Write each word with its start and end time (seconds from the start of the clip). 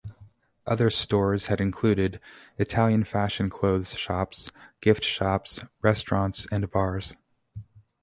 Other 0.65 0.89
stores 0.89 1.45
had 1.45 1.61
included: 1.61 2.19
Italian 2.57 3.03
fashion 3.03 3.51
clothes 3.51 3.95
shops, 3.95 4.51
gift 4.81 5.03
shops, 5.03 5.63
restaurants 5.83 6.47
and 6.51 6.67
bars. 6.71 7.13